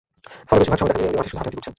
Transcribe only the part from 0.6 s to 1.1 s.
ভাগ সময় দেখা যায়